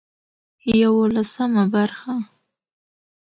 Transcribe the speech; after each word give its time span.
يولسمه 0.81 1.63
برخه 1.73 2.13